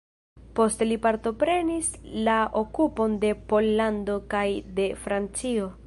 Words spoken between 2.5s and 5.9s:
okupon de Pollando kaj de Francio.